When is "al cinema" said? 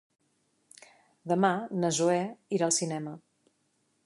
2.71-3.19